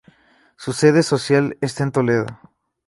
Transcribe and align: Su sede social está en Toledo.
Su 0.57 0.73
sede 0.73 1.03
social 1.03 1.59
está 1.61 1.83
en 1.83 1.91
Toledo. 1.91 2.25